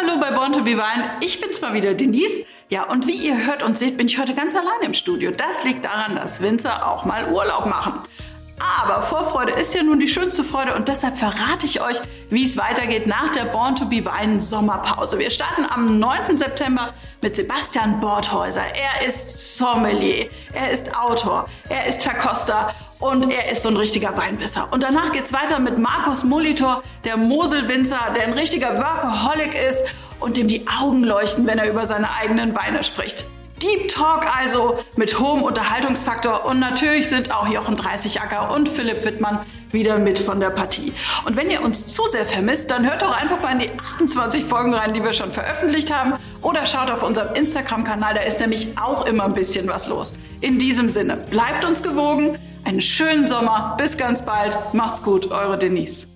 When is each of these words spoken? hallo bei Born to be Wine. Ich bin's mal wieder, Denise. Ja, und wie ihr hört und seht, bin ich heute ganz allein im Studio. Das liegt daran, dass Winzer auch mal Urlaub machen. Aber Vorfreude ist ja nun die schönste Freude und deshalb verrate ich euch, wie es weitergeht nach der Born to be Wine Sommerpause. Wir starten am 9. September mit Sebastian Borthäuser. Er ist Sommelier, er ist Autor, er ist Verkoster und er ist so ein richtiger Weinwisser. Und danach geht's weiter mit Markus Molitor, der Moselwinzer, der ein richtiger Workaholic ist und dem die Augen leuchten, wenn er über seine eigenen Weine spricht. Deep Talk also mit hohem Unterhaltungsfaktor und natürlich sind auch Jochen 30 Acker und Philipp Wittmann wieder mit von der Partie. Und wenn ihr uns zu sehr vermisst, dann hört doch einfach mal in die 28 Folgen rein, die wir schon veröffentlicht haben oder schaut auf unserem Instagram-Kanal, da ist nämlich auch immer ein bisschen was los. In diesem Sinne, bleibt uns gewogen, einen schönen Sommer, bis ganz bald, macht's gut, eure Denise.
hallo 0.00 0.20
bei 0.20 0.30
Born 0.30 0.52
to 0.52 0.62
be 0.62 0.76
Wine. 0.76 1.10
Ich 1.20 1.40
bin's 1.40 1.60
mal 1.60 1.74
wieder, 1.74 1.94
Denise. 1.94 2.44
Ja, 2.68 2.84
und 2.84 3.06
wie 3.06 3.16
ihr 3.16 3.46
hört 3.46 3.62
und 3.62 3.78
seht, 3.78 3.96
bin 3.96 4.06
ich 4.06 4.18
heute 4.18 4.34
ganz 4.34 4.54
allein 4.54 4.80
im 4.82 4.94
Studio. 4.94 5.30
Das 5.30 5.64
liegt 5.64 5.84
daran, 5.84 6.16
dass 6.16 6.40
Winzer 6.40 6.86
auch 6.86 7.04
mal 7.04 7.32
Urlaub 7.32 7.66
machen. 7.66 7.94
Aber 8.88 9.02
Vorfreude 9.02 9.52
ist 9.52 9.74
ja 9.74 9.82
nun 9.82 10.00
die 10.00 10.08
schönste 10.08 10.42
Freude 10.42 10.74
und 10.74 10.88
deshalb 10.88 11.18
verrate 11.18 11.66
ich 11.66 11.82
euch, 11.82 12.00
wie 12.30 12.42
es 12.42 12.56
weitergeht 12.56 13.06
nach 13.06 13.30
der 13.32 13.44
Born 13.44 13.76
to 13.76 13.84
be 13.84 13.96
Wine 13.96 14.40
Sommerpause. 14.40 15.18
Wir 15.18 15.28
starten 15.28 15.66
am 15.68 15.98
9. 15.98 16.38
September 16.38 16.86
mit 17.20 17.36
Sebastian 17.36 18.00
Borthäuser. 18.00 18.62
Er 18.62 19.06
ist 19.06 19.58
Sommelier, 19.58 20.30
er 20.54 20.70
ist 20.70 20.96
Autor, 20.96 21.50
er 21.68 21.86
ist 21.86 22.02
Verkoster 22.02 22.74
und 22.98 23.30
er 23.30 23.52
ist 23.52 23.62
so 23.62 23.68
ein 23.68 23.76
richtiger 23.76 24.16
Weinwisser. 24.16 24.68
Und 24.70 24.82
danach 24.82 25.12
geht's 25.12 25.34
weiter 25.34 25.58
mit 25.58 25.76
Markus 25.76 26.24
Molitor, 26.24 26.82
der 27.04 27.18
Moselwinzer, 27.18 28.14
der 28.16 28.22
ein 28.22 28.32
richtiger 28.32 28.78
Workaholic 28.78 29.54
ist 29.54 29.84
und 30.18 30.38
dem 30.38 30.48
die 30.48 30.66
Augen 30.66 31.04
leuchten, 31.04 31.46
wenn 31.46 31.58
er 31.58 31.68
über 31.68 31.84
seine 31.84 32.10
eigenen 32.14 32.56
Weine 32.56 32.82
spricht. 32.82 33.26
Deep 33.62 33.88
Talk 33.88 34.26
also 34.36 34.78
mit 34.96 35.18
hohem 35.18 35.42
Unterhaltungsfaktor 35.42 36.44
und 36.44 36.60
natürlich 36.60 37.08
sind 37.08 37.34
auch 37.34 37.48
Jochen 37.48 37.76
30 37.76 38.20
Acker 38.20 38.52
und 38.54 38.68
Philipp 38.68 39.04
Wittmann 39.04 39.40
wieder 39.72 39.98
mit 39.98 40.18
von 40.18 40.40
der 40.40 40.50
Partie. 40.50 40.92
Und 41.24 41.36
wenn 41.36 41.50
ihr 41.50 41.62
uns 41.62 41.88
zu 41.88 42.06
sehr 42.06 42.24
vermisst, 42.24 42.70
dann 42.70 42.88
hört 42.88 43.02
doch 43.02 43.12
einfach 43.12 43.40
mal 43.42 43.52
in 43.52 43.58
die 43.58 43.70
28 43.96 44.44
Folgen 44.44 44.74
rein, 44.74 44.94
die 44.94 45.02
wir 45.02 45.12
schon 45.12 45.32
veröffentlicht 45.32 45.92
haben 45.92 46.14
oder 46.40 46.66
schaut 46.66 46.90
auf 46.90 47.02
unserem 47.02 47.34
Instagram-Kanal, 47.34 48.14
da 48.14 48.20
ist 48.20 48.40
nämlich 48.40 48.78
auch 48.78 49.06
immer 49.06 49.24
ein 49.24 49.34
bisschen 49.34 49.68
was 49.68 49.88
los. 49.88 50.16
In 50.40 50.58
diesem 50.58 50.88
Sinne, 50.88 51.16
bleibt 51.16 51.64
uns 51.64 51.82
gewogen, 51.82 52.38
einen 52.64 52.80
schönen 52.80 53.24
Sommer, 53.24 53.74
bis 53.76 53.96
ganz 53.96 54.24
bald, 54.24 54.56
macht's 54.72 55.02
gut, 55.02 55.30
eure 55.30 55.58
Denise. 55.58 56.06